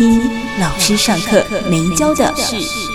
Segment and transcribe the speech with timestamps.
[0.00, 0.18] 一
[0.58, 2.89] 老师上课没教的事。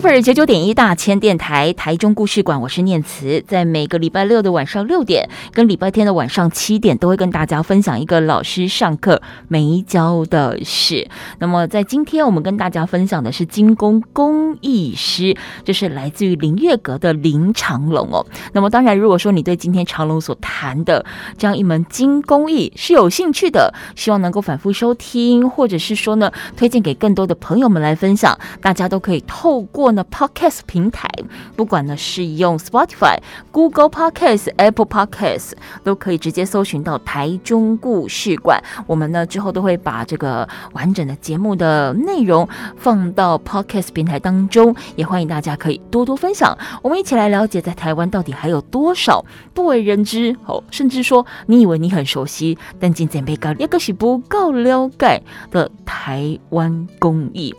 [0.00, 11.06] Super 九九点一大千电台台中故事馆，我是念慈，在每个礼拜六的晚上六点跟礼拜天的晚上七点，都会跟大家分享一个老师上课没教的事。
[11.38, 18.24] 那么在今天，我们跟大家分享的是金工工艺师，就是来自于林月阁的林长龙哦。
[18.54, 21.04] 那么当然，如果说你对今天长龙所谈的
[21.36, 29.89] 这样一门金工艺是有兴趣的，希望能够反复收听，或者是说呢，推荐给更多的朋友们来分享，大家都可以透过。
[29.90, 31.08] 过呢，Podcast 平台，
[31.56, 33.18] 不管呢是用 Spotify、
[33.50, 38.62] Google Podcast、Apple Podcast，都可以直接搜寻到台中故事馆。
[38.86, 46.56] 我们呢之后都会把这个完整的节目的内容放到 Podcast 平台当中，也欢迎大家可以多多分享。
[46.82, 57.54] 我们一起来了解，在台湾到底还有多少不为人知哦，甚至说你以为你很熟悉，但今天被告一个是不够了解的台湾工艺。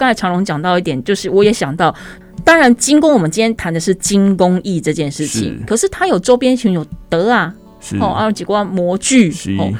[0.00, 1.94] 刚才长龙讲到一点，就是我也想到，
[2.42, 9.70] 当然金工，我们今天谈的是金工艺这件事情，是可是它有周边群有德啊，是哦，还有几个模具哦。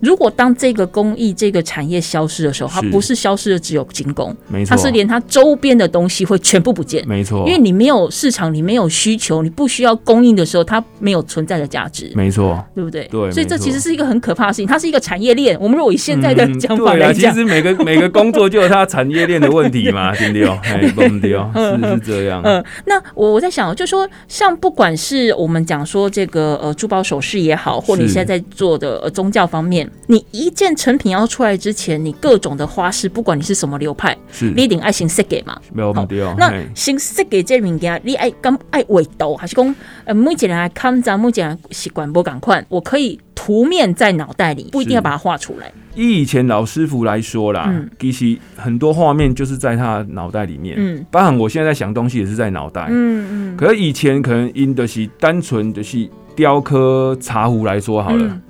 [0.00, 13.08] 如果当这个工艺这个产业消失的时候，它不是消失的只有精工，没错，它是连它周边的东西会全部不见，没错，因为你没有市场，你没有需求，你不需要供应的时候，它没有存在的价值，没错，对不对？
[13.10, 15.58] 对，所以这其实是一个很可怕的事情，它是一个产业链。
[15.60, 20.48] 我们如果以现在的讲法来讲，其实每个每个工作就有它产业链的问题嘛，对不对？
[20.48, 21.30] 哎，对不对？
[21.54, 22.40] 是是这样。
[22.44, 29.87] 嗯，那我我在想，就是说像不管是我们讲说这个呃珠宝首饰也好，或你现在在做的呃宗教方面。
[30.06, 35.58] 你一件成品要出来之前，你各种的花式，不管你是什么流派，是你一定爱先设计嘛？
[35.72, 36.34] 没有问题哦。
[36.38, 45.72] 那先设计这物件，你爱刚爱画图，还是讲呃，每一个人来看咱目前习惯不赶快，我可以图面在脑袋里，不一定要把它画出来。
[45.94, 50.76] 以以前老师傅来说啦，嗯、其实很多画面就是在他脑袋里面。
[50.78, 52.86] 嗯，包含我现在在想东西也是在脑袋。
[52.88, 53.56] 嗯嗯。
[53.56, 58.24] 可是以前可能因的是单纯的是雕刻茶壶来说好了。
[58.24, 58.40] 嗯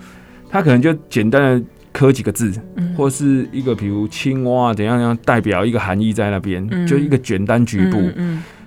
[0.50, 8.10] 他可能就简单的刻几个字，嗯、或是一个比如青蛙怎样样代表一个含义在那边，嗯、就一个简单局部。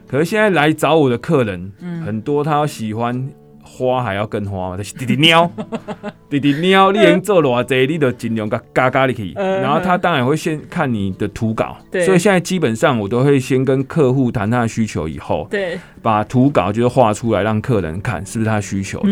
[0.07, 3.29] 可是现在来找我的客人，嗯、很多他喜欢。
[3.71, 4.77] 花还要更花嘛？
[4.77, 5.49] 就是滴滴喵，
[6.29, 9.33] 滴滴鸟，你能做偌济，你就尽量加加加进去。
[9.39, 19.09] 然后他当然会先看你的图稿，所以现在基本上我都会先跟客户谈他的需求，以后对把图稿就是画出来让客人看，是不是他需求的，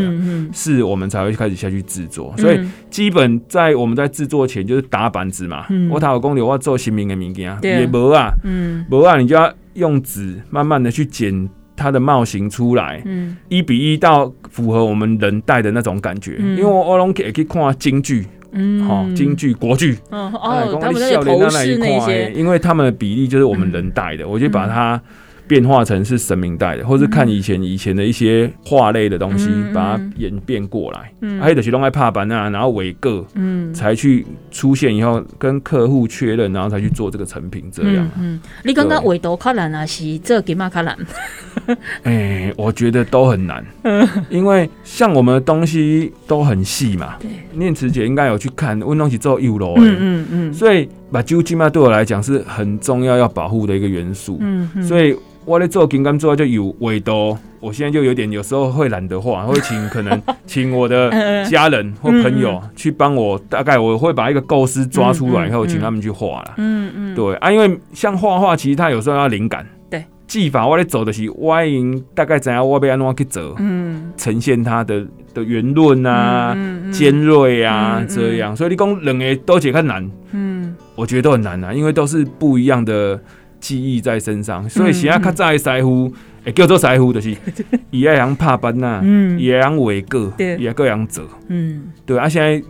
[0.53, 2.34] 是我们才会开始下去制作。
[2.38, 2.59] 所以
[2.90, 5.66] 基本在我们在制作前就是打板子嘛。
[5.70, 11.50] 嗯、我讨讲的我要做新名的物件，也无啊，嗯，无啊，你就要用纸慢慢的去剪。
[11.79, 16.35] 它的帽型出来，嗯，一比一到符合我们人戴的那种感觉。
[16.38, 25.01] 因为我我拢可以去看京剧，嗯，好，京剧国剧，哦哦，他们的头饰那些，因为他们的比例就是我们人戴的，我就把它。
[25.50, 31.11] 变化成是神明带的，或是看以前以前的一些画类的东西，嗯、把它演变过来。
[31.22, 37.63] 嗯，还有的是用来帕板啊，然后尾个，嗯，才去出现以后跟客户确认，然后才去做这个成品。
[37.72, 40.96] 这样，嗯，嗯你刚刚尾刀卡兰啊，是这给嘛卡难？
[42.03, 43.63] 哎、欸，我觉得都很难，
[44.30, 47.16] 因为像我们的东西都很细嘛。
[47.19, 54.38] 对，念慈姐应该有去看，温东西做油楼，嗯嗯嗯，所以把酒精嘛，对我来讲是很重要要保护的一个元素。
[54.41, 55.16] 嗯，嗯所以。
[55.46, 61.09] 我在做金刚做就有味道，我现在就有点有时候会懒得画，会请可能 请我的
[61.46, 66.53] 家人或朋友去帮我，大概我会把一个构思抓出来以后，请他们去画了。
[66.58, 69.66] 嗯嗯，对啊，因为像画画，其实它有时候要灵感。
[70.29, 76.55] 对，技法我在走的是我已经，大概怎样我要安怎去走，嗯，呈现它的的圆润啊、
[76.91, 78.55] 尖锐啊这样。
[78.55, 83.20] 所以你讲两个都解开难，嗯，我觉得都很难啊，因为都是不一样的。
[83.61, 86.09] 记忆在身上，所以现在较早的师傅，
[86.46, 87.35] 会叫做师傅，就是
[87.91, 89.03] 伊爱样拍板呐，
[89.37, 92.29] 伊爱样画个，伊爱各样做，嗯，对啊。
[92.29, 92.64] 现在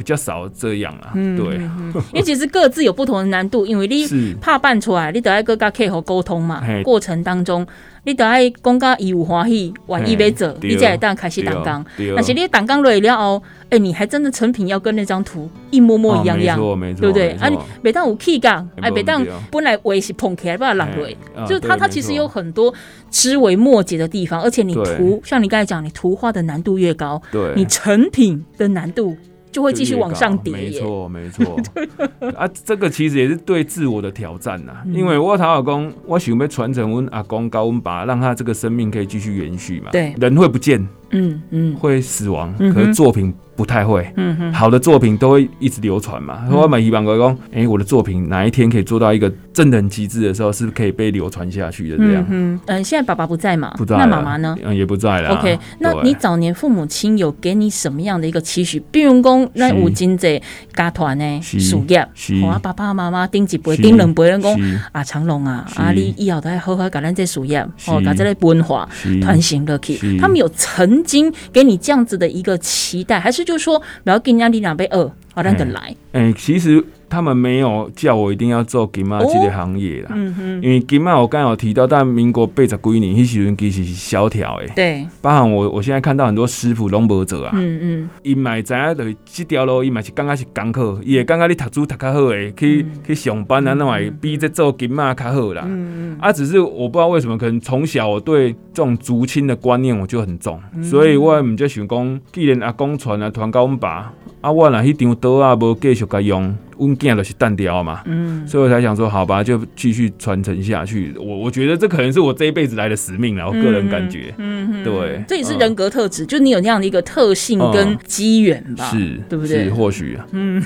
[0.00, 1.12] 比较少这样啊。
[1.14, 4.06] 嗯、对，因为其实各自有不同的难度，因为你
[4.40, 7.66] 怕办出来，你得要跟客户沟通嘛，过程当中。
[8.02, 11.84] 你得爱讲甲伊有欢喜，愿意要做，你才会当开始打工。
[12.16, 17.32] 但是你打工落了后，哎、欸，你还真的成品要跟那张图一模模一样样，哦、对不对？
[17.32, 21.06] 啊，你每当有气感，哎，每当本来话是捧起来把它拦落，
[21.46, 22.72] 就是它它其实有很多
[23.10, 29.14] 枝微末节的地方，而且你图像你刚才讲，你图画的难度越高，对，你成品的难度。
[29.52, 31.56] 就会继续往上叠，没错没错
[32.36, 34.94] 啊，这个其实也是对自我的挑战呐、啊嗯。
[34.94, 39.90] 因为我讨老公，我想要传承我阿公高温爸，让他这个生命可以继续延续嘛。
[39.90, 43.34] 对，人会不见，嗯嗯，会死亡，嗯、可是作品。
[43.60, 46.48] 不太会，嗯哼，好的作品都会一直流传嘛。
[46.50, 52.24] 我蛮希望讲，哎，我的作品哪一天可以做到一个真的很极致的时候，是不是可以被流传下去的这样？
[52.30, 53.74] 嗯嗯，现在爸爸不在嘛？
[53.76, 53.98] 不在。
[53.98, 54.56] 那妈妈呢？
[54.64, 55.36] 嗯，也不在了。
[55.36, 58.82] OK，那你早年父母亲有给你什么样的一个期许？
[58.90, 60.40] 比如讲，那五金在
[60.72, 62.00] 家团呢，事业，
[62.40, 64.58] 好啊，爸爸妈妈顶一辈、顶两辈人讲
[64.92, 68.88] 啊，长隆啊，啊，你以后都要好好搞咱这事业，哦，搞这类文化
[69.20, 70.18] 传承落去。
[70.18, 74.30] 他们有曾经给你这样子的一个期待，还是就说，不要跟？
[74.30, 75.94] 人家你两杯二，好让等来。
[76.12, 76.84] 哎，其实。
[77.10, 106.56] 他们没有叫我一定要做金马这个行业啦，哦嗯，因为金马我刚刚有提到，但民国八十几年迄时阵其实是萧条的，对，包含我我现在看到很多师傅拢无做啊，嗯嗯，伊买知影就是这条路，伊嘛是刚刚是刚好，伊会刚刚你读书读较好诶，去、嗯、去上班啊，那会比这做金马较好啦，嗯嗯，啊，只是我不知道为什么，可能从小我对这种族亲的观念我就很重，嗯、所以我唔就想讲，既然阿公传啊传到阮爸，啊，我若迄张刀啊无继续甲用。
[106.80, 111.14] 温件都是单调嘛，嗯，所以我才想说，好吧，就继续传承下去。
[111.16, 119.64] 我我觉得这可能是我这一辈子来的使命了，我个人感觉，嗯，对，这也是人格特质，就你有那样的一个特性跟机缘吧，是，对不对？
[119.64, 120.60] 是，或许，嗯，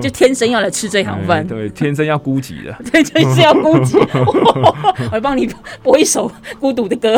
[0.00, 3.98] 就天生要来吃这行饭，对，天生要孤寂的，对，就是要孤寂。
[4.24, 5.48] 我来帮你
[5.82, 7.16] 播一首孤独的歌，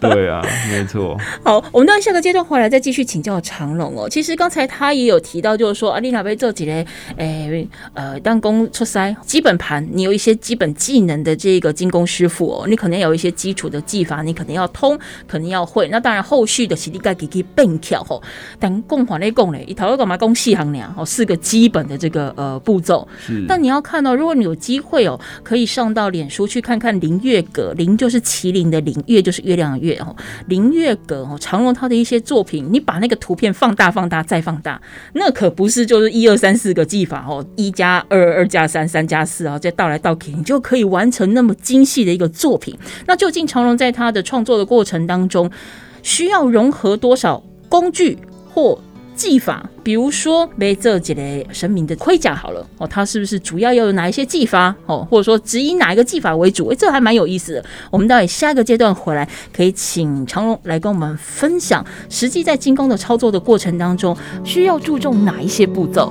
[0.00, 1.16] 对啊，没错。
[1.42, 4.08] 好，我们到下个阶段回来再继续请教长龙哦。
[4.08, 6.86] 其实刚才他也有提到，就是说啊，你那边这几嘞？
[7.16, 14.98] 诶、欸，呃，弹弓出塞基本盘，你有一些基本技能的这个精工师傅哦，你可能有一些基础的技法，你可能要通，
[15.28, 15.86] 可能要会。
[15.88, 18.22] 那当然后续的是你该给给变巧吼。
[18.58, 20.94] 但工环内工嘞，一头要干嘛工细行呢？
[20.96, 23.06] 哦，四个基本的这个呃步骤。
[23.24, 23.44] 是。
[23.46, 30.16] 但你要看到，如果你有机会哦，可以上到脸书去看看林月阁，林就是麒麟的林，月就是月亮的月哦。
[30.48, 34.80] 林月阁哦，长荣他的一些作品，你把那个图片放大、放大再放大，
[35.12, 36.84] 那可不是就是一二三四个。
[36.96, 42.74] 技法哦，一加二，二加三，三加四啊，再倒来倒去，你就可以完成那么精细的一个作品。
[43.06, 45.50] 那究竟长龙在他的创作的过程当中，
[46.02, 48.16] 需要融合多少工具
[48.50, 48.78] 或
[49.14, 49.68] 技法？
[49.82, 55.06] 比如说，被这几类神明的盔甲好了哦，他是不是主要要有哪一些技法哦？
[55.10, 56.70] 或者说，只以哪一个技法为主？
[56.70, 57.64] 诶，这还蛮有意思的。
[57.90, 66.10] 我们到底下一个阶段回来，可以请长龙来跟我们分享，实际在金工的操作的过程当中，需要注重哪一些步骤？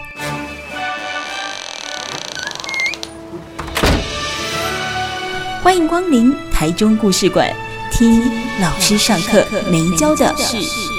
[5.71, 7.49] 欢迎光临台中故事馆。
[7.89, 8.21] 听
[8.59, 10.90] 老师上课没教的事。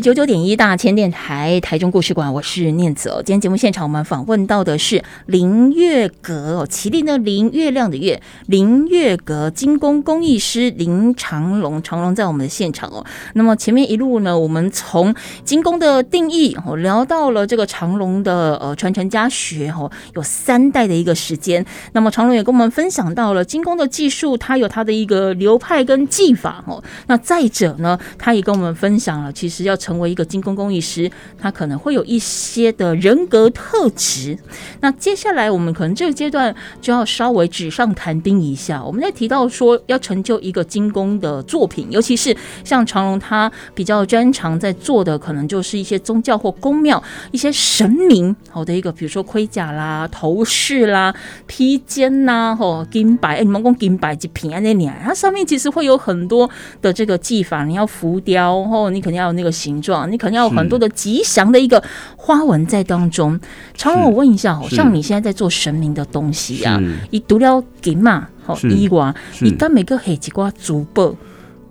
[0.00, 3.10] 九九点一大千电台台中故事馆，我是念慈。
[3.26, 13.04] 今天节目现场，我们访问到的是林月阁哦，麒麟的林，月亮的月，林月阁金工工艺师林长龙，长龙在我们的现场哦。
[13.34, 21.64] 那么前面一路呢，我们从金工的定义哦，聊到了这个长龙的呃传承家学哦，有三代的一个时间。
[21.92, 26.82] 那么长龙也跟我们分享到了金工的技术，它有它的一个流派跟技法哦。
[27.08, 29.71] 那再者呢，他也跟我们分享了，其实要。
[29.72, 34.36] 要成为一个金工工艺师，他可能会有一些的人格特质。
[34.80, 38.84] 那接下来我们可能这个阶段就要稍微纸上谈兵一下。
[38.84, 51.14] 我们在提到说要成就一个金工的作品，尤其是像长荣他比较专长在做的，可能就是一些宗教或宫庙一些神明好的一个，比如说盔甲啦、头饰啦、
[51.46, 56.50] 披肩呐、吼金白，哎，你们讲金白几平安那年，它上面其实会有很多
[56.82, 59.51] 的这个技法，你要浮雕，然后你肯定要有那个。
[59.52, 61.82] 形状，你可能要有很多的吉祥的一个
[62.16, 63.38] 花纹在当中。
[63.74, 66.80] 常荣，我问一下，好像你现在在做神明的东西啊，
[67.10, 71.14] 你读了金嘛，好衣瓜，你当每个黑吉瓜珠宝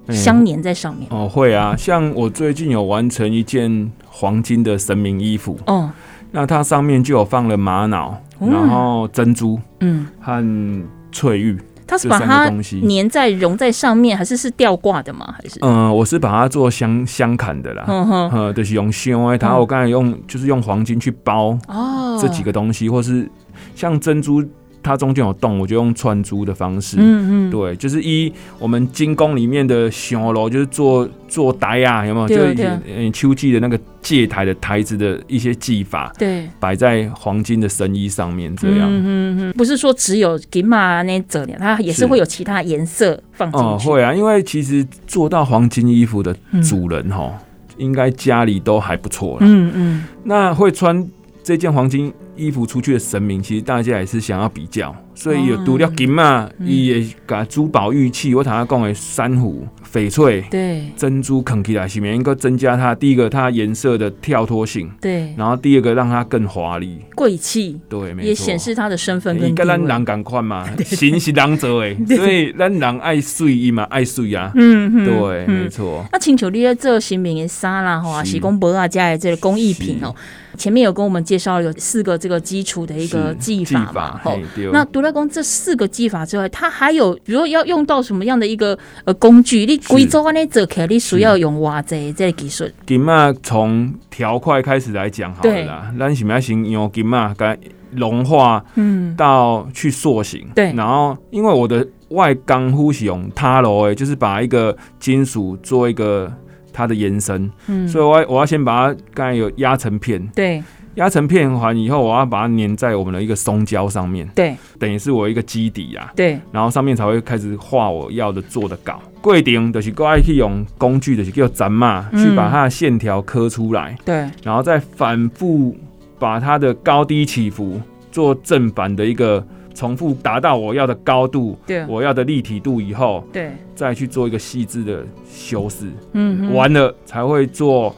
[0.10, 1.76] 相连在上面、嗯、哦，会啊。
[1.76, 5.58] 像我最近有完成一件黄金的神明衣服。
[5.66, 5.90] 哦，
[6.32, 11.58] 那它上面就有放了玛瑙，然后珍珠，嗯，和翠玉。
[11.92, 12.50] 它是把它
[12.88, 15.36] 粘在融在上面，还是是吊挂的吗？
[15.38, 15.60] 还是？
[15.62, 17.84] 嗯，我是把它做相相砍的啦。
[17.86, 23.30] 嗯哼，就是用镶，它我刚才用就是用黄金去包哦这几个东西，或是
[23.76, 24.42] 像珍珠。
[24.84, 26.98] 它中间有洞，我就用串珠的方式。
[27.00, 32.28] 嗯嗯，对，就是一我们金宫里面的香炉，就是做做台啊，有没有？
[32.28, 38.88] 就嗯秋季的那个借台的台子的一些技法，对，摆在黄金的神衣上面，这样。
[38.90, 43.66] 嗯嗯嗯，不是说只有金马那这样，它也是会有其他颜色放进去。
[43.66, 46.36] 哦、嗯，会啊，因为其实做到黄金衣服的
[46.68, 47.40] 主人哈，嗯、
[47.78, 49.38] 应该家里都还不错了。
[49.42, 51.08] 嗯嗯，那会穿
[51.44, 60.84] 这件黄金衣服出去的神明，其实大家也是想要比较，所以有独了金嘛，伊也把珠宝玉器，我头下讲的珊瑚、翡翠、对。
[60.96, 69.56] 珍珠啃起来，是免能够增加它第一个它颜色的跳脱性，对，然后第二个让它更华丽、贵气，对，没错，也显示它的身份跟地位。
[69.56, 76.06] 跟咱人同款嘛， 神是人做的，所以咱人爱水伊嘛爱水啊，嗯对，没错。
[76.12, 80.14] 那请求你在做神明的衫啦，吼，是讲无啊家的这个工艺品哦。
[80.62, 84.38] 前面有跟我们介绍有四个这个基础的一个技法嘛，好，
[84.72, 89.66] 那独来宫这四个技法之外，它还有比如说要用到什么样的一个呃工具？
[89.66, 92.70] 你贵州安尼做起来，你需要用哇这这个技术？
[92.86, 97.58] 金嘛，从条块开始来讲好了啦，咱是要先用金嘛，该
[97.90, 106.32] 融化，嗯，到去塑形，对，然后因为我的外钢呼是用塔罗诶，就是把一个金属做一个。
[106.72, 110.64] 它的延伸，嗯，所以我要我要先把它刚才有压成片，对，
[110.96, 119.02] 压成片完以后，我要把它粘在我们的一个松胶上面，对，等于是我一个基底啊，对，然后上面才会开始画我要的做的稿。
[119.22, 125.78] 过程就是过来去用工具，就是叫斩嘛，去把它的线条刻出来，对，然后再反复
[126.18, 127.80] 把它的高低起伏
[128.12, 129.46] 做正反的一个。
[129.74, 137.96] 重复达到我要的高度，对，我要的立体度以后，对，再去做一个细致的修饰，嗯，完了才会做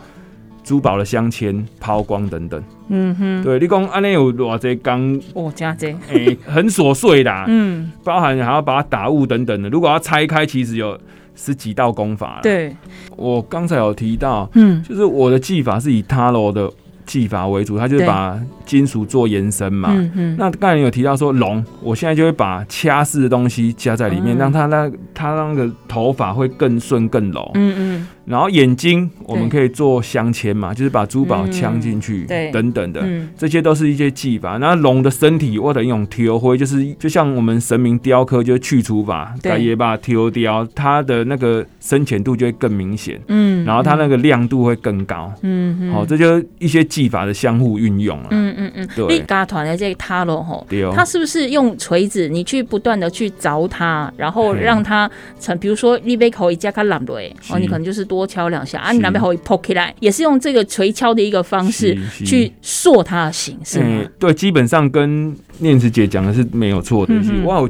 [0.63, 10.98] 珠宝的镶嵌、抛光等等，嗯哼，对，你讲安尼有偌济工哦，加这，哎， 很琐碎的，嗯，包含还要把它打雾等等的，如果要拆开，其实有
[11.36, 12.39] 十几道功法了。
[12.44, 12.75] 对，
[13.18, 16.72] 我刚才有提到，嗯，就是我的技法是以塔罗的。
[17.05, 19.89] 技法为主，它就是把金属做延伸嘛。
[19.93, 27.51] 嗯嗯、那刚才有提到说龙，我现在就会把掐式的东西加在里面，嗯、让它那它那个头发会更顺更柔。
[27.55, 28.07] 嗯嗯。
[28.25, 33.06] 然后眼睛我们可以做镶嵌嘛，就是把珠宝镶进去，等等的，
[33.38, 34.58] 这些都是一些技法。
[34.62, 43.20] 那龙的身体或者用挑灰，就是就像我们神明雕刻，就是去除法，也把它挑雕，它的那个深浅度就会更明显。
[43.27, 45.30] 嗯，然后它那个亮度会更高。
[45.42, 48.27] 嗯，好，这就是一些技法的相互运用了。
[48.32, 49.20] 嗯嗯嗯，对。
[49.24, 50.65] 嘎团的这个塔罗吼，
[50.96, 55.12] 它是不是用锤子，你去不断的去凿它，然后让它
[55.42, 58.08] 成，比如说你杯口一加卡蓝雷，哦，你可能就是。
[58.13, 58.91] 多敲两下啊！
[58.91, 63.86] 你那边会破起来，也是用这个锤敲的一个方式去塑它的形，是吗？
[63.88, 67.13] 嗯，对，基本上跟念慈姐讲的是没有错的。
[67.46, 67.70] 哇，我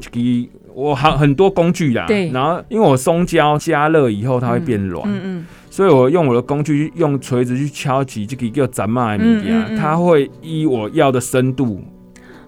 [0.73, 2.29] 我很很多工具啦，对。
[2.31, 11.81] 然后因为我松胶加热以后它会变软，嗯嗯，所以我用我的工具用锤子去敲击这个叫斩马的物件，它会依我要的深度。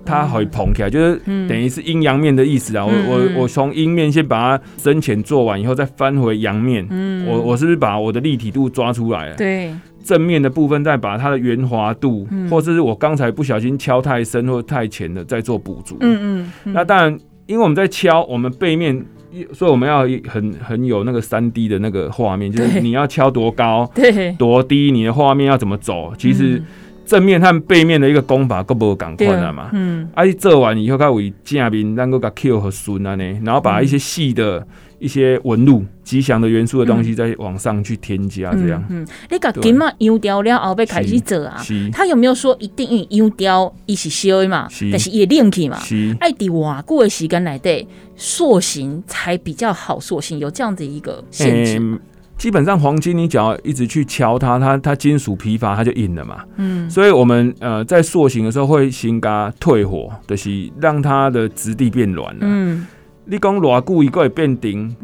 [0.06, 2.86] 它会膨起来，就是等于是阴阳面的意思啊。
[2.86, 6.86] 我我我从阴面先把它深浅做完以后，再翻回阳面。
[6.92, 9.36] 嗯，我我是不是把我的立体度抓出来了？
[9.36, 15.98] 对，正面的部分再把它的圆滑度，或者是我刚才不小心敲太深或太浅的，再做补足。
[16.02, 16.74] 嗯嗯。
[16.74, 19.04] 那当然，因为我们在敲我们背面，
[19.52, 26.62] 所以我们要很很有那个三 D 的那个画面，就是你要敲多高，对，多低，你的画面要怎么走，其实。
[27.06, 29.70] 正面和背面的一个功法，够不赶快了嘛？
[29.74, 34.66] 嗯，啊，做完以后，它为正面能够个 Q 和顺啊呢，然后把一些细的
[35.00, 38.84] 一些纹路、吉祥的元素的东西再往上去添加，这样。
[38.90, 41.58] 嗯，你个金嘛，用掉了后被开始做啊？
[41.62, 41.90] 是。
[41.92, 44.68] 他有没有说一定用掉一起修嘛？
[44.70, 44.90] 是。
[44.90, 45.78] 但是也练起嘛？
[45.80, 46.16] 是。
[46.20, 52.00] 爱滴瓦过的时间来对塑形才比较好塑形，有这样的一个限制。
[52.38, 56.44] 基本上黄金，你只要一直去敲它，它它金属疲乏，它就硬了嘛。
[56.58, 62.42] 嗯，所以我们呃在塑形的时候会先给它退火，就是让它的质地变软了。
[62.42, 62.86] 嗯，
[63.26, 64.96] 你讲偌久一个会变顶，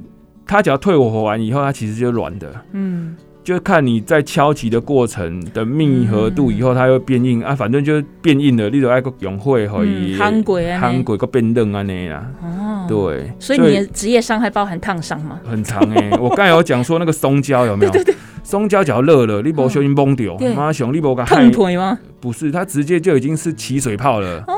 [0.45, 2.53] 它只要退火完以后，它其实就软的。
[2.73, 12.31] 嗯，就看你在敲击的过程的密合度，以后它会变硬、嗯、啊，反正就变硬了，你就爱个用会可以，韩国啊，韩国个变嫩啊那啦。
[12.43, 15.39] 哦，对，所以你的职业伤害包含烫伤吗？
[15.43, 17.91] 很长哎、欸， 我刚才有讲说那个松胶有没有？
[17.91, 21.97] 对对对，松胶只要热了，你不小心崩掉，妈熊你不敢烫腿吗？
[22.19, 24.53] 不是，它直接就已经是起水泡了，哦，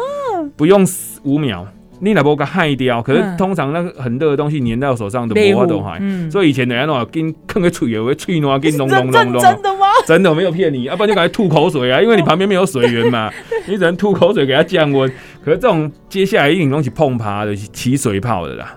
[0.58, 0.86] 不用
[1.24, 1.66] 五秒。
[2.00, 9.42] 你若无甲害掉，可是通常那个很热的东西粘到手上都无法都害，所以以前人家喏，跟囥个喙有个喙暖，跟隆隆隆隆。
[9.42, 9.88] 真的吗？
[10.06, 13.32] 真的，我没有骗你，要不然就赶快吐口水啊，因为你旁边没有水源嘛，
[13.68, 15.10] 你只能吐口水给它降温。
[15.44, 18.76] 可是这种接下来一定东西碰趴的起水泡的啦，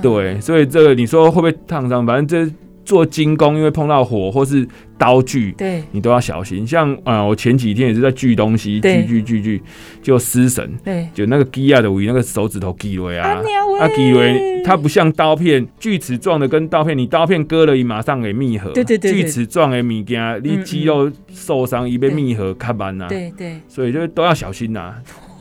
[0.00, 2.06] 对，所以这个你说会不会烫伤？
[2.06, 2.52] 反正这。
[2.86, 4.66] 做精工，因为碰到火或是
[4.96, 6.66] 刀具，对，你都要小心。
[6.66, 9.62] 像啊、呃，我前几天也是在锯东西，锯锯锯锯，
[10.00, 13.42] 就失神，对，就那个锯啊的尾，那个手指头锯了啊，
[13.80, 24.94] 啊锯了，它不像刀片，锯齿状的跟刀片，你刀片割了，你马上给密合，对对对，锯齿状的物件，你肌肉受伤，一被密合，看慢呐，对对，所以就都要小心呐、啊。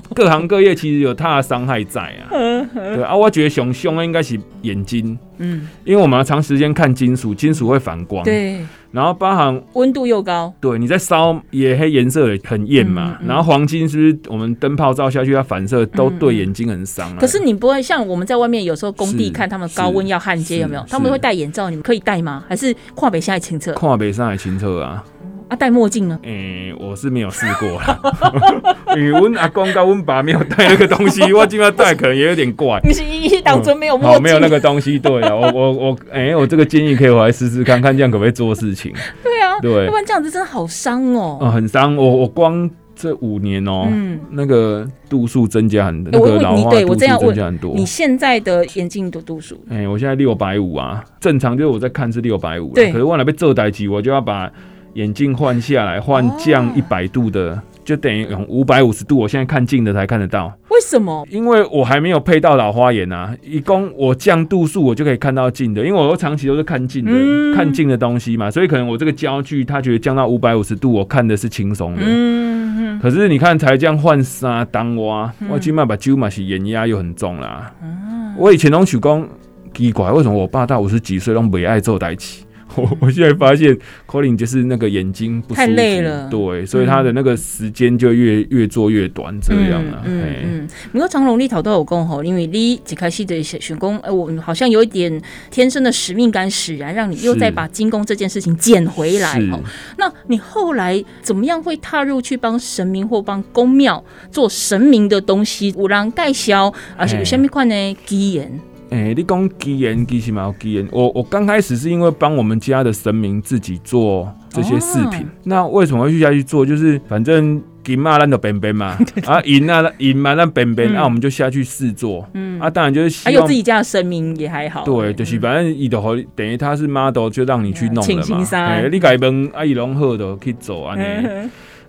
[0.13, 8.59] 各行各业其实有它的伤害在啊，对啊，我觉得熊凶的应该是眼睛，嗯，因为我们要长时间看金属，金属会反光，对，
[8.91, 17.17] 然后包含温度又高，对，你在烧也黑颜色也很艳嘛，然后黄金是不是我们灯泡照下去它反射都对眼睛很伤啊？
[17.19, 20.85] 可是你不会像我们在外面有时候工地看他们高温要焊接有没有？
[20.87, 22.43] 他们会戴眼罩，你们可以戴吗？
[22.47, 23.73] 还是跨北下海清澈？
[23.73, 25.03] 跨北上海清澈啊。
[25.47, 26.19] 啊，戴墨镜呢？
[26.23, 27.99] 诶、欸，我是没有试过啦，
[28.97, 32.79] 因为我阿公跟我爸没有戴那个东西， 我今天戴可能也有点怪。
[32.83, 38.91] 你是一当初没有墨镜、嗯，没有那个东西，对啊，我我我， 诶、欸，我这个建议可以我来试试看看，这样可不可以做事情？
[39.23, 41.45] 对啊，对，要不然这样子真的好伤哦、啊。
[41.45, 41.95] 嗯，很伤。
[41.95, 47.75] 我我光这五年哦、喔，嗯，那个度数增加很多，那个老化度数增加很多。
[47.75, 49.63] 你现在的眼镜的度数？
[49.69, 52.91] 哎、欸，我现在六百五啊，正常就是我在看是六百五，对。
[52.91, 54.51] 可是我那边做代机，我就要把。
[54.95, 59.17] 眼镜换下来，换降一百度的，哦、就等于用五百五十度。
[59.17, 60.47] 我现在看近的才看得到。
[60.69, 61.25] 为什么？
[61.29, 63.35] 因为我还没有配到老花眼啊。
[63.43, 65.85] 一共我降度数，我就可以看到近的。
[65.85, 72.01] 因为我都长期都是看近的，嗯、看近的东西嘛，所以可能我这个焦距，他觉得降到五百五十度，我看的是轻松的。
[72.05, 77.69] 嗯、可是你看，才这样换三当哇，我起码把九嘛是眼压又很重啦。
[77.83, 79.27] 嗯、我以前拢想讲
[79.73, 82.44] 奇怪，为什么我爸到五十几岁都没爱做代志？
[82.81, 90.01] 我 我现在发现，Colin 就是那个眼睛不太累了，对，所以他的那个时间就越越做越短，这样啊。
[90.05, 99.39] 嗯嗯，不过长荣你头都有讲吼，因为你一开始的选工，哎，我好像有一点天生的使命感使然，让你又再把金工这件事情捡回来。
[99.51, 99.59] 哦，
[99.97, 105.73] 那你后来怎么样会踏入去帮神明或帮宫庙做神明的东西？
[105.77, 108.59] 有人介绍，而且有什么款的机缘？
[108.89, 110.87] 哎、欸，你讲机缘，其实嘛有机缘。
[110.91, 115.21] 我我刚开始是因为帮我们家的神明自己做这些饰品。
[115.21, 116.65] 哦、那为什么会去下去做？
[116.65, 122.27] 就是反正金嘛，咱就边边嘛，啊银啊银嘛，咱边边，那我们就下去试做。
[122.33, 124.83] 嗯，啊，当然就是还有自己家的神明也还好。
[124.83, 128.47] 对，就是反正伊都好，等于他是 model，就让你去弄了嘛。
[128.51, 130.95] 哎、欸，你改问啊，伊拢好的去做啊。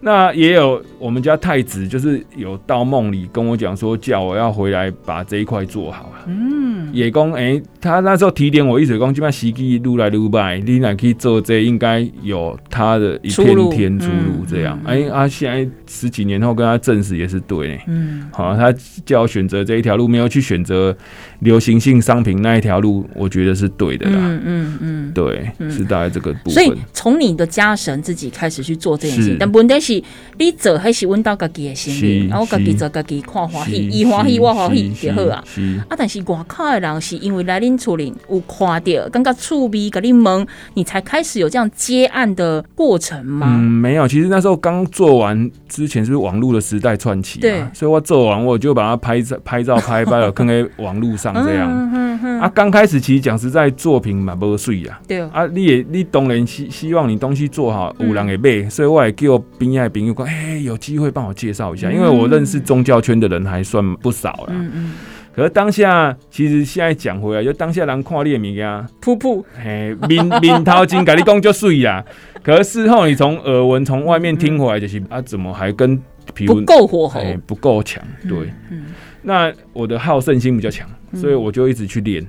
[0.01, 6.13] 那也有我们家太子，就是有到梦里跟我讲说，叫我要回来把这一块做好。
[6.27, 14.79] 嗯，也讲哎，他那时候提点我一直讲，基本上时机撸来撸拜，你来去做这应该有他的一片天出路这样。
[14.85, 17.81] 哎、嗯嗯、啊，现在十几年后跟他证实也是对。
[17.87, 18.73] 嗯，好，他
[19.05, 20.97] 叫我选择这一条路，没有去选择
[21.41, 24.17] 流行性商品那一条路，我觉得是对的啦。
[24.19, 26.55] 嗯嗯嗯，对，是大概这个部分。
[26.55, 30.03] 所以从你的家神自己开始去做这件事情，但问题是。
[30.39, 35.43] 你做还是问到家己的心意，然后家己做家己看欢喜，伊欢喜我欢喜就好啊。
[35.89, 43.47] 啊，但是外口的人是因为来恁厝里有看到，感觉趣味，跟你问，你才开始有这样接案的过程吗？
[43.49, 44.07] 嗯，没有。
[44.07, 47.39] 其实那时候刚做完之前，是不是网络的时代串起？
[47.41, 51.71] 嘛，所以我做完我就把它拍照、 拍照、拍拍了，放在网络上这样。
[51.71, 54.99] 嗯嗯、啊，刚开始其实讲实在，作品嘛不水呀。
[55.07, 55.21] 对。
[55.21, 64.47] 啊，你也你当然希希望你东西做好，有人会买，所以我也叫边爱朋友讲，哎、欸，有机会帮我介绍一下，因为我认识宗教圈的人还算不少了。
[64.49, 64.93] 嗯嗯。
[65.37, 68.67] 可是当下，其实现在讲回来，就当下人看你的物件，
[69.03, 72.03] 噗噗，嘿，面面头前跟你讲就水呀。
[72.43, 76.01] 可是事后你从耳闻、从外面听回来，就是啊，怎么还跟
[76.33, 78.03] 皮肤不够火候，不够强？
[78.27, 78.51] 对。
[78.71, 78.87] 嗯。
[79.21, 82.27] 那我的好胜心比较强，所以我就一直去练。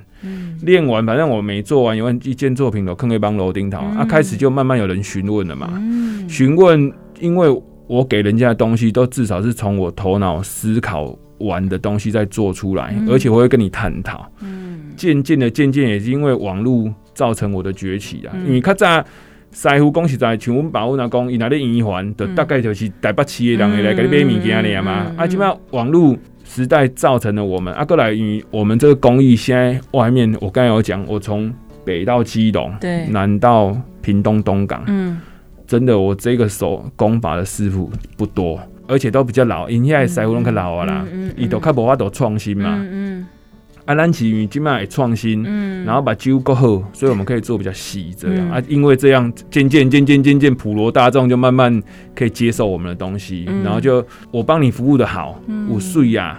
[0.62, 4.04] 练完，反正我没做完，有一件作品都坑一帮楼钉头啊。
[4.04, 5.72] 开始就慢慢有人询问了嘛，
[6.28, 7.48] 询问，因为
[7.86, 14.30] 我给人家的东西都至少是从我头脑思考完的东西再做出来，而且我会跟你探讨。
[14.96, 18.34] 渐渐的，渐渐也是因为网络造成我的崛起啊。
[18.44, 19.04] 你看在
[19.52, 25.12] 师傅讲实在，像阮爸阮阿公，伊若咧圆环，就大概就是台北市的人会来给你买物件尔嘛。
[25.16, 31.52] 啊，即摆网络时代造成了我们，啊，过来与我们这个工艺，现在外面我刚才有讲，我从
[31.84, 35.18] 北到基隆，对，南到屏东东港，嗯，
[35.66, 42.84] 真的，我这个手工法的师傅不多，而且都比较老，因现在师傅拢较老啊啦，伊都较无法度创新嘛。
[43.84, 48.62] 啊，咱是因为今麦创新，嗯，然后把酒够好，所以我们可以做比较细这样、嗯、啊。
[48.68, 51.82] 因为这样渐渐渐渐渐渐普罗大众就慢慢
[52.14, 56.38] 可以接受我们的东西，嗯、然后就我帮你服务的好，五岁呀，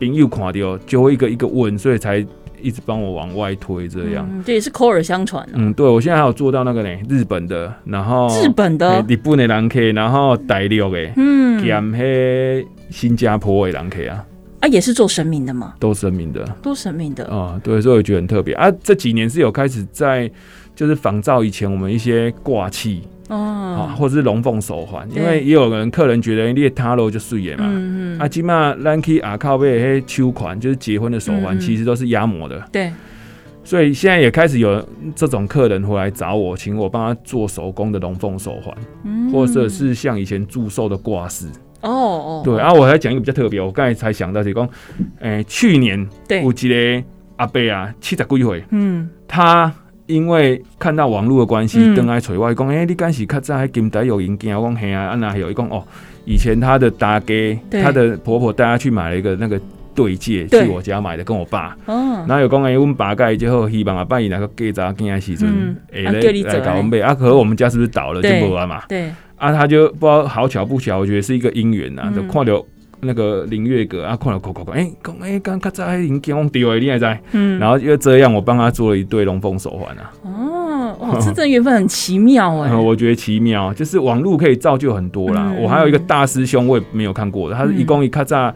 [0.00, 2.24] 朋友看到就会一个一个问，所以才
[2.66, 4.28] 一直帮我往外推这样。
[4.44, 5.46] 这也是口耳相传。
[5.54, 14.24] 嗯，对，我现在还有做到那个呢，日本的，然后日本的，日本的人客，然后大陆的，嗯，兼黑新加坡的人客啊。
[14.58, 15.74] 啊，也是做神明的吗？
[15.78, 18.72] 都神明的，都神明的啊、嗯，对，所以我觉得很特别啊。
[18.82, 20.30] 这几年是有开始在，
[20.76, 32.92] 就是仿照以前我们一些挂器哦，啊，或者是龙凤手环，因为也有人客人觉得你塔罗就碎眼嘛，嗯嗯，啊，起码咱去阿靠背嘿秋款，就是结婚的手环，其实都是压模的，对。
[33.64, 41.48] 所以现在也开始有这种客人回来找我，请我帮他做手工的龙凤手环，嗯，或者是像以前祝寿的挂饰。
[41.80, 44.68] 哦哦，对，啊我还讲一个比较特别，我刚才才想到是讲，
[45.18, 47.04] 诶，去年有一个
[47.38, 49.74] 阿伯啊，七十几岁，嗯，他
[50.06, 54.56] 因为看到网络的关系，登来找我讲，诶，你敢是较早还金台有引荐？
[54.56, 55.82] 我讲嘿啊，啊那有一讲哦，
[56.24, 57.32] 以前他的大哥，
[57.70, 59.60] 他的婆婆带他去买了一个那个
[59.94, 68.82] 对戒，去我家买的，跟我爸，哦，然后有讲诶，阮爸盖之后希望啊，拜伊那个戒指今仔时阵，诶，来来搞买，啊，可是我们家是不是倒了就不玩嘛？
[68.88, 69.10] 对。
[69.36, 72.64] 啊，他就不知道好巧不巧，我觉得是一个姻缘呐，就看到
[73.06, 80.12] 那个林月阁啊，看到口口口，哎，讲哎，刚刚才已经结婚掉了，你还在，嗯，然后就这样，我帮他做了一对龙凤手环啊。
[80.22, 82.74] 哦，哇，这这缘分很奇妙哎。
[82.76, 85.52] 我觉得奇妙，就是网络可以造就很多啦。
[85.58, 88.54] 我还有一个大师兄，我也没有看过的，他是一共一卡扎，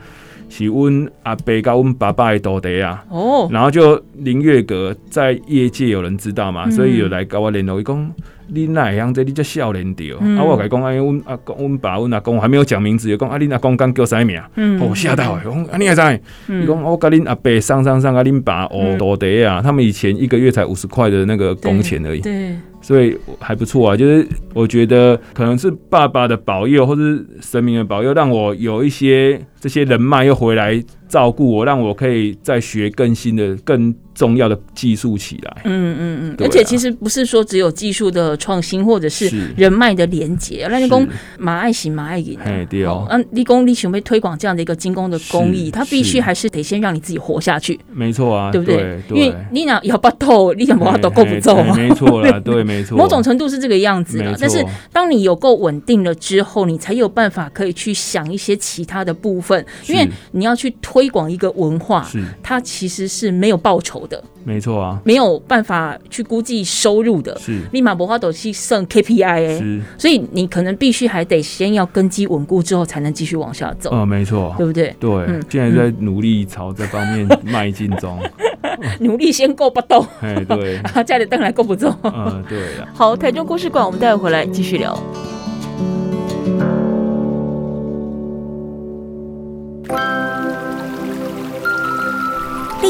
[0.50, 3.02] 是阮阿伯跟阮爸爸的徒弟啊。
[3.08, 8.12] 哦，然后就林月阁在业界有人知道嘛，所以有来跟我联络，伊讲。
[8.52, 9.22] 你哪样子？
[9.22, 10.42] 你叫少年调、嗯、啊！
[10.42, 14.42] 我甲伊讲，哎，阮阿公、阮爸、阮阿公，我还没有讲名字，就讲啊，恁阿公刚叫啥名？
[14.56, 15.44] 嗯我吓到诶！
[15.44, 16.20] 讲啊，你还在？
[16.48, 19.62] 伊讲我跟恁阿伯上上上啊，恁爸哦，徒弟啊！
[19.62, 23.96] 他们以前一个月才五十块的那个工钱而已，对，对所以还不错啊。
[23.96, 33.94] 就是我觉得可能是爸爸的保佑，或是神明的保佑，让我有一些这些人脉又回来照顾我，让我可以再学更新的更。
[34.12, 40.68] 重要的技术起来，嗯嗯嗯，而且其实不是说只有技术的创新，或者是人脉的连接。
[40.70, 47.80] 那你讲马爱行马爱赢，哎对哦，嗯，立功你想要推广这样的一个精工的工艺，它必须还是得先让你自己活下去。
[47.94, 49.00] 没错啊，对不对？
[49.08, 51.74] 因为你俩要不透，你想把它都够不走嘛？
[51.74, 52.98] 没错啦， 对，没错。
[52.98, 59.49] 某种程度是这个样子的，但是当你有够稳定了之后，你才有办法可以去想一些其他的部分，
[59.86, 62.06] 因为你要去推广一个文化，
[62.42, 64.22] 它其实是没有报酬的。
[64.42, 67.60] 没错啊，没有办法去估计收入的，是。
[67.72, 73.90] 立马博花斗去剩 KPI 所以你可能必须还得先要根基稳固之后，才能继续往下走。
[73.92, 74.94] 嗯，没错，对不对？
[74.98, 78.18] 对，现在在努力朝这方面 迈进中，
[79.00, 82.58] 努力先够不动，哎，对， 家里灯还够不中，嗯，对。
[82.94, 84.98] 好，台中故事馆，我们待会回来继续聊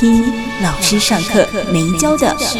[0.00, 0.22] 听
[0.62, 2.58] 老师上课没教的事。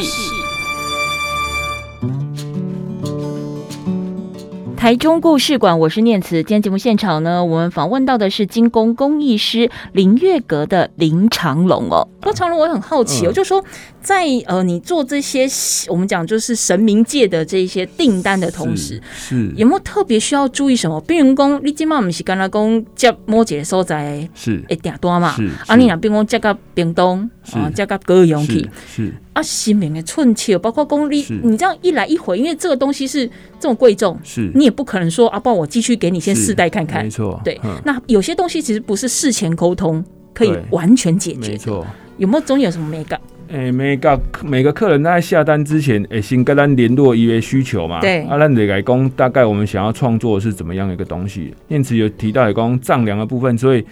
[4.76, 6.42] 台中故事馆，我是念慈。
[6.42, 12.06] 今天节目现场呢，我们访问到的是精工工艺师林月阁的林长龙哦。
[12.20, 13.64] 那长龙，我很好奇哦，嗯、就说
[14.02, 15.46] 在呃，你做这些
[15.88, 21.00] 我们讲就是神明界的这些订单的同时，是，是有没有特别需要注意什么？
[21.02, 25.34] 病人工，你今嘛不是跟他讲接摩羯所在是一点多嘛？
[25.36, 29.12] 是啊，你那边讲接个屏东啊，接个高雄去是。
[29.32, 37.60] 啊，神明的寸切，包括功力，你这样一来一回，因为这个东西是这么贵重，是你也不可能说啊，帮我继续给你先试戴看看，没错，对。
[37.84, 41.86] 那有些东西其实不是事前沟通可以完全解决，没错。
[42.16, 43.20] 有没有总有什么美感？
[43.52, 48.00] 诶，每个每个客人在下单之前，诶，先跟咱联络一个需求嘛。
[48.00, 48.22] 对。
[48.22, 51.52] 啊，咱得来讲，大概我们想要创作的是怎么样的一个东西。
[51.66, 53.84] 念慈有提到来讲丈量的部分，所以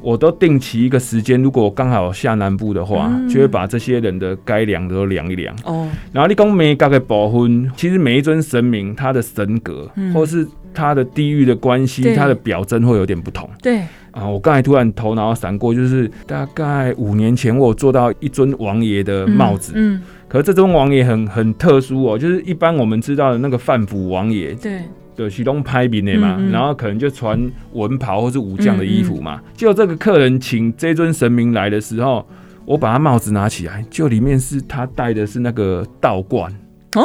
[0.00, 5.52] 我都定期一个时间，如果刚好下南部的话，嗯、就会把这些人的该量的都量一量。
[5.64, 5.90] 哦。
[6.12, 13.50] 然后你讲每个的部分，其实每一尊神明，他的神格，嗯、或是他的地域的关系，他的表征会有点不同。
[13.60, 13.80] 对。
[14.14, 14.26] 啊！
[14.26, 19.72] 我刚才突然头脑闪过，就是大概五年前，我做到一尊王爷的帽子。
[19.74, 24.82] 嗯，嗯，可是这尊王爷很很特殊哦，就是一般我们知道的那个范府王爷，对，
[25.16, 27.38] 对，启东拍饼的嘛，嗯嗯，然后可能就穿
[27.72, 29.40] 文袍或是武将的衣服嘛。
[29.54, 32.24] 就、这个客人请这尊神明来的时候，
[32.64, 36.52] 我把他帽子拿起来，就里面是他戴的是那个道冠
[36.94, 37.02] 哦。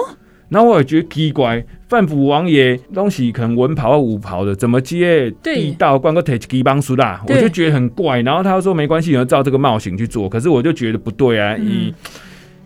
[0.50, 7.24] 然后我也觉得奇怪，范府王爷东西可能文袍或武袍的，怎么接地道关个提起帮书啦？
[7.28, 8.22] 我就觉得很怪。
[8.22, 10.28] 然后他说没关系，你要照这个帽型去做。
[10.28, 11.56] 可是我就觉得不对啊！
[11.58, 11.94] 以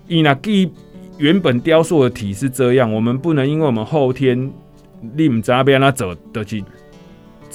[0.08, 0.72] 以那基
[1.18, 4.52] 原本雕塑的体是这样，我们不能因为我们后天
[5.16, 6.62] 另扎边那走的去。
[6.62, 6.66] 这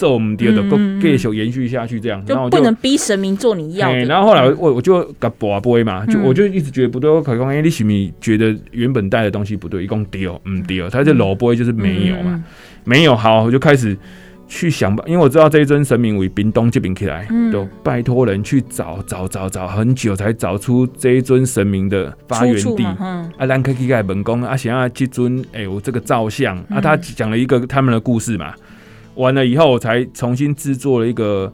[0.07, 0.63] 我们第二个
[1.01, 4.05] 继续延续下去，这样，然后就不能逼神明做你要的。
[4.05, 7.11] 然后后来我我就搞博杯嘛，就我就一直觉得不对。
[7.11, 9.85] 我可能哎，你是不是觉得原本带的东西不对？
[9.85, 12.45] 一共丢，嗯丢，他这老杯就是没有嘛，
[12.85, 13.17] 没有。
[13.17, 13.97] 好，我就开始
[14.47, 22.85] 去想吧，因为我知道这一尊神明为冰东这边起来，都拜托人去找找找找很久，才找出这一尊神明的发源地。
[22.85, 28.55] 啊，兰克基盖本宫啊，想要这尊哎，我这个造像啊，他讲了一个他们的故事嘛。
[29.18, 31.52] 完了以后，我才重新制作了一个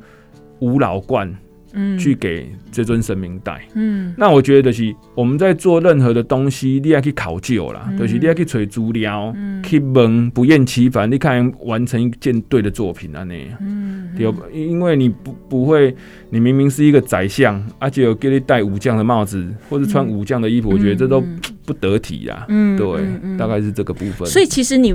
[0.61, 1.35] 五老冠，
[1.73, 15.95] 嗯，去给这尊神明戴，嗯，那我觉得就是我们在做任何的东西，你要去考究啦，嗯、就是你要去找资料，嗯、去问，不厌其烦，你看完成一件对的作品啊，那样，嗯，对，因为你不不会，
[16.31, 21.25] 你明明是一个宰相，而且有给你戴武将的帽子，或者穿武将的衣服，嗯、我觉得这都
[21.65, 24.27] 不得体呀，嗯，对，嗯嗯、大概是这个部分。
[24.29, 24.95] 所以其实你。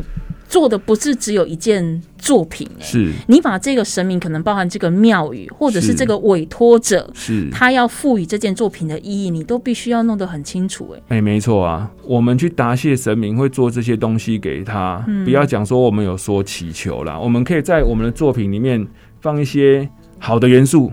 [0.50, 10.90] 做的不是只有一件作品，是你把这个神明可能包含这个庙宇，或者是这个委托者，是他要赋予这件作品的意义，你都必须要弄得很清楚。
[10.96, 18.88] 哎，哎，没错啊，我们去答谢神明会做这些东西给他，嗯、不要讲说我们有说祈求啦，我们可以在我们的作品里面
[19.22, 20.92] 放一些好的元素，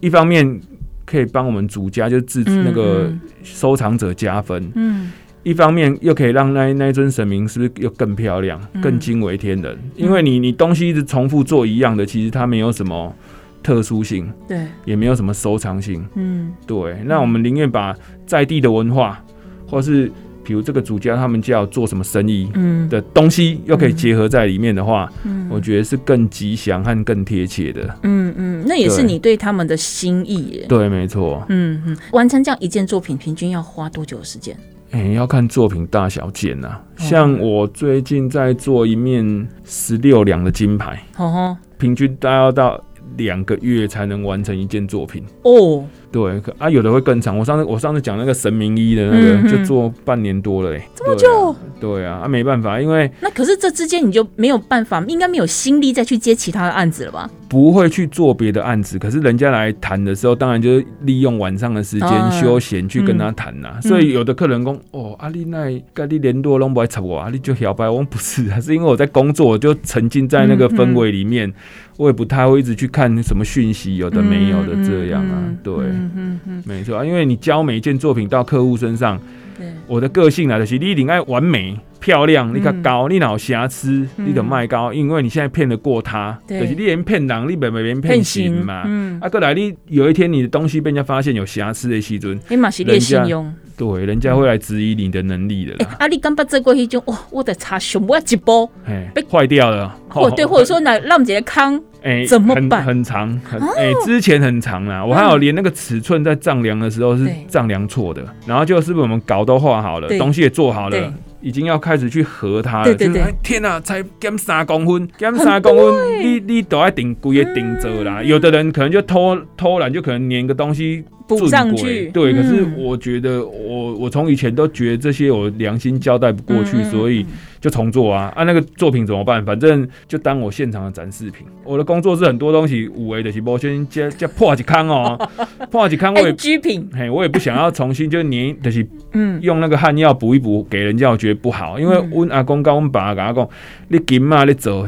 [0.00, 0.60] 一方面
[1.08, 3.10] 可以帮我们主家就自那个
[3.42, 5.04] 收藏者加分，嗯。
[5.04, 5.12] 嗯
[5.44, 9.72] 一方面又可以让那那尊神明是不是又更漂亮、更惊为天人？
[9.72, 13.14] 嗯、因为你你东西一直重复做一样的，其实它没有什么
[13.62, 16.98] 特殊性，对，也没有什么收藏性，嗯，对。
[17.06, 19.24] 那我们宁愿把在地的文化，
[19.66, 20.10] 或是
[20.48, 27.82] 比如这个主家他们就要做什么生意，嗯的东西，又可以结合在里面的话，嗯，我觉得是更吉祥和更贴切的。
[28.02, 30.64] 嗯嗯，那也是你对他们的心意耶。
[30.66, 31.44] 对，没错。
[31.50, 34.56] 嗯嗯，完成这样一件作品，平均要花多久的时间？
[34.92, 36.82] 哎、欸，要看作品大小件呐、啊。
[36.96, 42.82] 像我最近在做一面十六两的金牌，哦、平均大概要到
[43.18, 45.84] 两个月才能完成一件作品哦。
[46.10, 47.36] 对，啊，有的会更长。
[47.38, 51.54] 我上次我上次讲那个神明医的那个，嗯、就做半年多了嘞，这么久？
[51.78, 57.30] 对啊，啊，没办法，因为那可是这之间你就没有办法，应该没有心力再去接其他的案子了吧？
[57.48, 63.74] 不会去做别的案子，可是人家来谈的时候，当然就是利用晚上的时间休闲去跟他谈呐、啊。
[63.76, 71.52] 嗯、所以有的客人讲哦，阿丽奈跟你联络拢不爱插我，阿丽就小白，我不是，是因为我在工作，我就沉浸在那个氛围里面，
[71.98, 75.74] 我也不太会一直去看什么讯息，有的没有的这样啊，嗯嗯、对。
[75.74, 79.20] 嗯嗯嗯，没错啊，因为你交每一件作品到客户身上，
[79.58, 79.66] 对。
[79.88, 88.84] 我的个性来的是你一定要完美漂亮，你看高，你哪有瑕疵，你得卖高，因为你现在骗得过他，就是你连骗人，你别别人骗行嘛。
[89.20, 95.96] 啊，过来你有一天你的东西被人家发现有瑕疵的时阵，你嘛是劣信用，对，人家会来质疑你的能力的啦。
[96.00, 98.68] 啊，你刚把这过去就，哇，我的茶熊我要一波，
[99.14, 101.80] 被坏掉了，或对， 或者说那让杰康。
[102.02, 102.82] 哎，欸、怎么办？
[102.82, 105.04] 很很长，很哎、欸，之前很长啦。
[105.04, 112.84] 我还有连那个尺寸在丈量的时候是丈量错的，然后就是不是我们稿都画好了，对东西也做好了，已经要开始去合它了。
[112.84, 118.22] 对对对，就是、天哪、啊，才减三公分，减三公分，你你都要顶规个顶着啦。
[118.22, 121.04] 有的人可能就偷偷懒，就可能粘个东西。
[121.28, 127.26] 补上去，对，可是我觉得我我从以前都觉得这些我良心交代不过去，所以
[127.60, 128.44] 就重做啊啊！
[128.44, 129.44] 那个作品怎么办？
[129.44, 131.46] 反正就当我现场的展示品。
[131.64, 135.28] 我的工作是很多东西五维的，是我先加加破几康哦，
[135.70, 143.46] 破几康我也品，嘿，我也不想要重新就粘，就是嗯，用那个汉药补一补给人家，我觉得不好，因为温阿公跟我们爸跟阿公，
[143.88, 144.86] 你金嘛你走，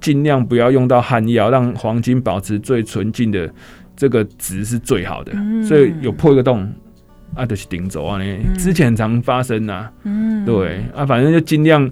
[0.00, 3.52] 尽量不要用到汉药，让黄金保持最纯净的。
[3.96, 5.32] 这个值是最好的，
[5.64, 6.70] 所以有破一个洞，
[7.34, 8.24] 啊，就是顶走啊，呢，
[8.58, 11.88] 之前常发生呐，嗯，对啊，反正就尽量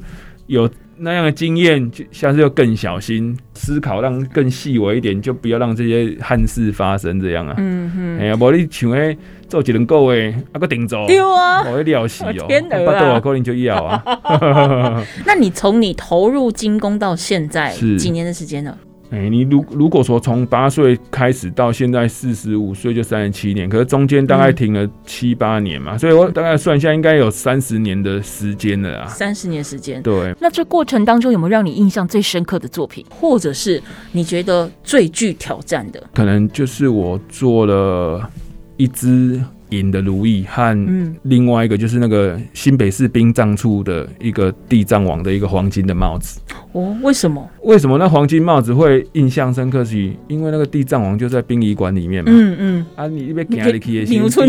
[0.46, 7.54] 有那样的经验，就下次要更小心思考，让更细微一点，就不要让这些憾事发生这样啊。
[7.58, 9.16] 嗯哼，哎呀，无你像诶
[9.48, 15.04] 做几轮够诶，啊个顶走，丢啊，我会料死哦， 天哪，巴多瓦可能就要啊。
[15.24, 17.96] 那你从你投入精工到现在是。
[17.96, 18.76] 几年的时间呢？
[19.10, 29.08] 哎、欸，你如如果说从八岁开始到现在四十五岁就三十七年，可是中间大概停了七八年嘛，嗯、所以我大概算一下，应该有三十年的时间了啊。
[29.08, 30.34] 三十年时间，对。
[30.40, 36.00] 那这过程当中有没有让你印象最深刻的作品，或者是你觉得最具挑战的？
[36.14, 38.30] 可能就是我做了
[38.76, 39.42] 一只。
[39.70, 40.76] 银的如意和
[41.22, 46.40] 另外一个就是那个新北市殡葬处的一个地藏王的一个黄金的帽子
[46.72, 47.48] 哦，为什么？
[47.62, 49.84] 为什么那黄金帽子会印象深刻？
[49.84, 49.96] 是
[50.28, 52.30] 因为那个地藏王就在殡仪馆里面嘛。
[52.32, 52.86] 嗯嗯。
[52.94, 54.48] 啊，你一边给他的去新春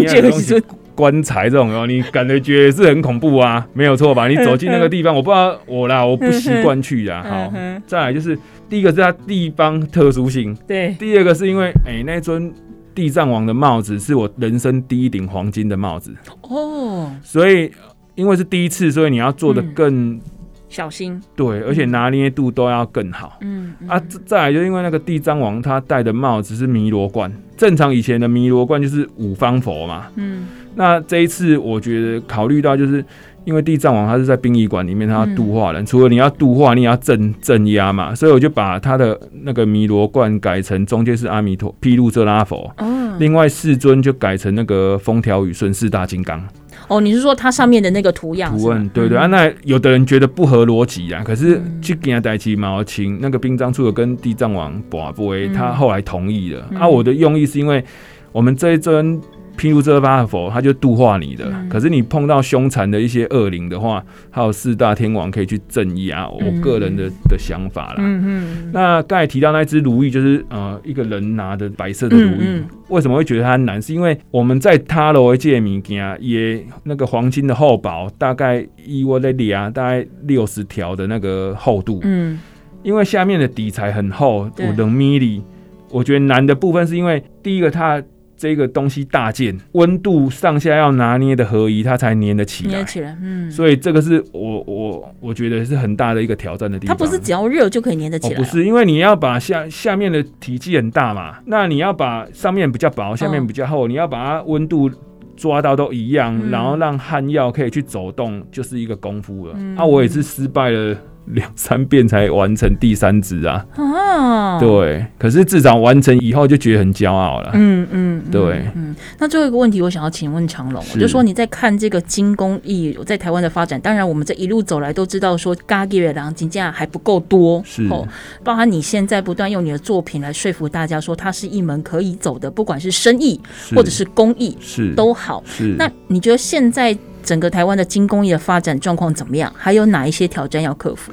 [0.93, 3.65] 棺材这种哦，你感觉觉得是很恐怖啊？
[3.73, 4.27] 没有错吧？
[4.27, 7.23] 你走进那个地方，我不知道我啦，我不习惯去啊。
[7.27, 7.53] 好，
[7.87, 8.37] 再来就是
[8.69, 10.95] 第一个是它地方特殊性，对。
[10.99, 12.53] 第二个是因为哎、欸、那尊。
[12.93, 17.71] 地藏王的帽子是我人生第一顶黄金的帽子哦，所以
[18.15, 20.21] 因为是第一次，所以你要做的更、嗯、
[20.69, 23.37] 小心，对，而且拿捏度都要更好。
[23.41, 30.07] 嗯，嗯啊，再来就因为那个地藏王他戴的帽子是弥罗冠，正常以前的弥罗冠就是五方佛嘛。
[30.15, 33.03] 嗯，那这一次我觉得考虑到就是。
[33.43, 46.41] 因为地藏王他是在殡仪馆里面，他要度化人，嗯、除了你要度化，你也要镇镇压嘛，所以我就把他的那个弥罗冠改成中间是阿弥陀毗卢遮拉佛，嗯、另外四尊就改成那个风调雨顺四大金刚。
[46.87, 48.55] 哦，你是说它上面的那个图样？
[48.57, 56.67] 图案对对，对、嗯、啊，那有的人觉得不合逻辑啊，可是去给他带起毛请那个殡葬处的跟地藏王跋杯，他后来同意了。
[56.71, 57.83] 嗯、啊，我的用意是因为
[58.31, 59.19] 我们这一尊。
[59.61, 61.45] 譬如这八佛，他就度化你的。
[61.45, 66.27] 嗯、可是你碰到凶残的一些恶灵的话，还有四大天王可以去镇压。
[66.27, 67.97] 我个人的、嗯、的想法啦。
[67.99, 68.71] 嗯嗯。
[68.73, 72.63] 那刚才提到那只如意，就是呃一个人拿的白色的如意。
[72.87, 73.79] 为什么会觉得它难？
[73.79, 81.99] 是因为我们在塔罗界物件也那个黄金的厚薄，大概以我的里啊，大概六十条的那个厚度。
[82.01, 82.39] 嗯。
[82.81, 85.43] 因为下面的底材很厚，五等米里。
[85.91, 88.01] 我觉得难的部分是因为第一个它。
[88.41, 92.71] 这个东西大件，温度上下要拿捏的合宜，它才粘得起来。
[92.71, 93.51] 粘起来，嗯。
[93.51, 96.97] 所以这个是我我我觉得是很大的一个挑战的地方。
[96.97, 98.33] 它不是只要热就可以粘得起来。
[98.33, 104.89] 哦，不是，因为你要把下下面的体积很大嘛，那你要把上面比较薄，下面比较厚，哦，你要把它温度
[105.37, 109.53] 抓到都一样，嗯，然后让汉药可以去走动，就是一个功夫了。
[109.55, 110.97] 嗯，啊，我也是失败了。
[111.25, 113.65] 两三遍才完成第三支啊！
[113.77, 117.51] 哦，对，可是至少完成以后就觉得很骄傲了。
[117.53, 118.65] 嗯嗯，对。
[118.75, 128.07] 嗯，那最后一个问题，我想要请问长龙，我就说你在看这个金工艺在台湾的发展，当然我们这一路走来都知道说，咖喱月亮金价还不够多，是哦。
[128.43, 133.39] 包含你现在不断用你的作品来说服大家说，它是一门可以走的，不管是生意
[133.75, 135.41] 或者是工艺，是都好。
[135.45, 136.97] 是，那你觉得现在？
[137.23, 139.51] 整个台湾的金工艺的发展状况怎么样？
[139.57, 141.11] 还有哪一些挑战要克服？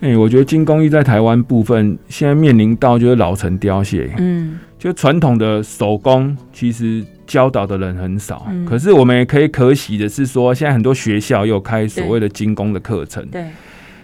[0.00, 4.10] 哎、欸，我觉得金工艺在台湾部分现在面临到就是老成凋谢。
[4.18, 8.46] 嗯，就传统的手工其实教导的人很少。
[8.50, 13.24] 嗯、可是我们也可以可喜的是说，现在很多学校又开所谓的金工的课程。
[13.28, 13.46] 对，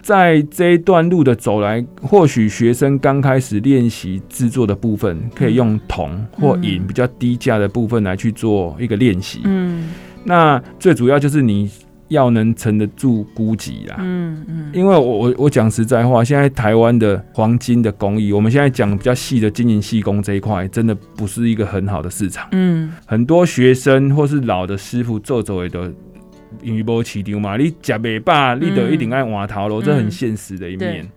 [0.01, 9.41] 在这一段路的走来，或许学生刚开始练习制作的部分，可以用铜或银比较低价的部分来去做一个练习。
[9.43, 9.89] 嗯。
[10.23, 11.69] 那最主要就是你
[12.09, 25.89] 要能沉得住孤寂啦，嗯嗯，因为我我我讲实在话，现在台湾的黄金的工艺，我们现在讲比较细的金银细工这一块，真的不是一个很好的市场，嗯，很多学生或是老的师傅做走的，
[26.61, 31.09] 因为无市场嘛，你吃不饱，你得一定爱换头路，这很现实的一面。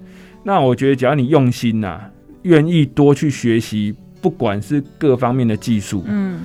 [0.45, 2.01] 那我觉得只要你用心呐，
[2.43, 6.39] 愿意多去学习，不管是各方面的技术，嗯，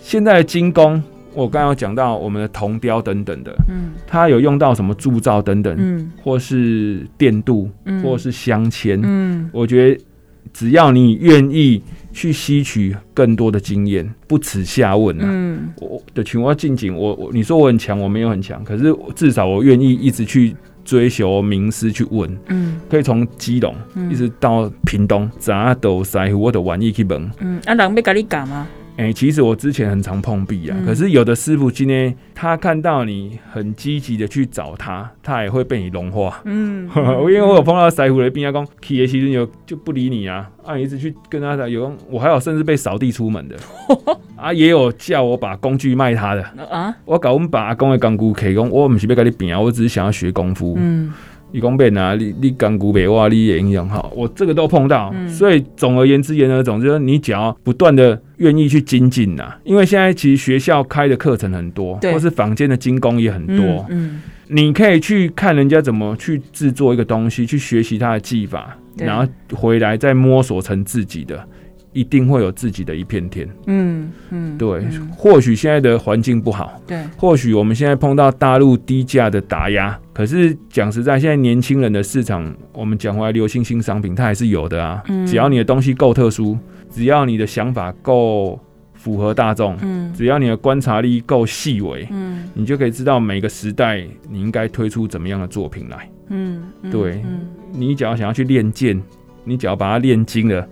[0.00, 1.02] 现在的金工。
[1.34, 10.04] 我刚刚有讲到我们的铜雕等等的，嗯，它有用到什么铸造等等，嗯，或是电镀，嗯，或是镶嵌，嗯，我觉得
[10.52, 20.54] 只要你愿意去吸取更多的经验，不耻下问啊，嗯，我的情况近景，我我你说我很强，我没有很强，可是至少我愿意一直去
[20.84, 23.74] 追求名师去问，嗯，可以从基隆
[24.10, 28.66] 一直到屏东，啥都在乎我的玩意去问，嗯，啊，人要跟你讲吗？
[28.96, 36.40] 哎、欸，其实我之前很常碰壁啊，嗯、可是有的师傅今天他看到你很积极的去找他，他也会被你融化。
[36.46, 43.56] 嗯，因为我有碰到师傅的病，他讲企业其实有就不理你啊，啊，一直去跟他讲，有我还有甚至被扫地出门的，
[44.36, 50.76] 啊，也有叫我把工具卖他的啊，我搞我们把阿公的钢骨开工，我不是要跟你比啊，我只是想要学功夫。
[50.78, 51.12] 嗯。
[51.54, 69.24] 你讲变啊，你你钢骨白哇，你也影响好，我这个都碰到，所以总而言之言呢，总之你只要不断的愿意去精进呐，因为现在其实学校开的课程很多，或是坊间的精工也很多，嗯，你可以去看人家怎么去制作一个东西，去学习他的技法，然后
[69.54, 71.46] 回来再摸索成自己的。
[71.94, 73.48] 一定会有自己的一片天。
[73.66, 85.02] 嗯嗯，对，嗯、或许现在的环境不好，对，或许我们现在碰到大陆低价的打压，可是讲实在，现在年轻人的市场，我们讲回来，流行新商品它还是有的啊。
[85.08, 86.58] 嗯、只要你的东西够特殊，
[86.90, 88.60] 只要你的想法够
[88.94, 96.10] 符合大众，嗯，只要你的观察力够细微，嗯，你就可以知道每个时代你应该推出怎么样的作品来。
[96.30, 99.00] 嗯，嗯对，嗯、你只要想要去练剑，
[99.44, 100.66] 你只要把它练精了。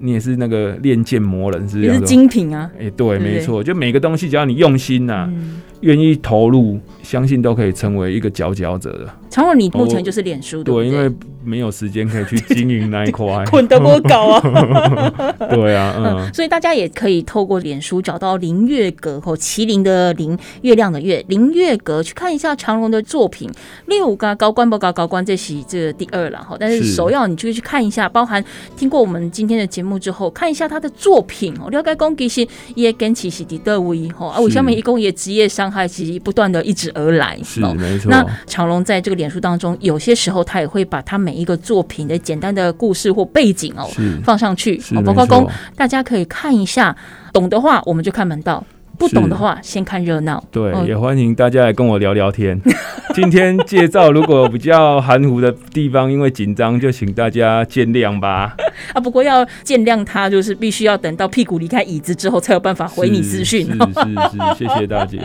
[0.00, 1.88] 你也是那个练剑魔人，是不是？
[1.88, 2.70] 也是精品啊！
[2.78, 5.32] 哎、欸，对，没错，就每个东西，只要你用心呐、啊，
[5.80, 9.08] 愿、嗯、意投入，相信都可以成为一个佼佼者的。
[9.28, 11.12] 常荣，你目前就是脸书，对，对，因为
[11.44, 15.34] 没有时间可以去经营那一块，捆得我搞啊！
[15.50, 23.50] 对啊， 嗯，所以大家也可以透过脸书找到林月阁或麒麟的林，月亮的月，林月阁去看一下常荣的作品。
[23.86, 28.42] 六个高官不高高官，这是这个第二了哈，但是首要你就去看一下，包含
[28.74, 38.10] 听过我们今天的节目之后，看一下他的作品哦，了解功其实也跟其实的德威哈，啊，我下面一共也职业伤害其实不断的一直而来，是没错。
[38.10, 39.26] 那长龙在这个脸。
[39.26, 43.84] 书当中，有些时候他也会把他每一个作品的简单的故事或背景哦
[44.22, 46.96] 放上去，包括公大家可以看一下，
[47.32, 48.64] 懂的话我们就看门道。
[48.98, 50.42] 不懂的话，先看热闹。
[50.50, 52.60] 对，也欢迎大家来跟我聊聊天。
[53.14, 58.54] 今天介绍如果比较含糊的地方，因为紧张，就请大家见谅吧。
[58.92, 63.64] 啊，不过要见谅他，就是必须要等到屁股离开椅子之后，才有办法回你资讯。
[63.64, 65.18] 是是是， 谢谢大家。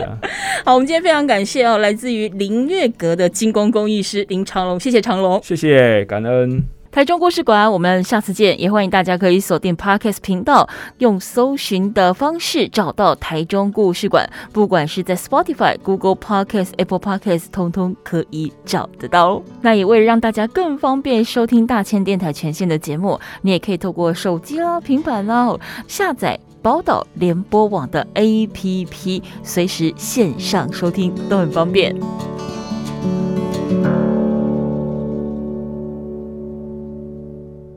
[0.64, 6.81] 好，我们今天非常感谢哦，来自于林月阁的精工工艺师林长龙，谢谢长龙，谢谢，感恩。
[6.92, 8.60] 台中故事馆，我们下次见。
[8.60, 10.68] 也欢迎大家可以锁定 Podcast 频道，
[10.98, 14.28] 用搜寻的方式找到台中故事馆。
[14.52, 19.42] 不管是在 Spotify、Google Podcast、Apple Podcast，通通可以找得到。
[19.62, 25.56] 那也为了让大家更方便收听大千电台全线的节目，你也可以透过手机啦、平板啦
[25.88, 31.96] 下载宝岛联播网的 APP，随时线上收听都很方便。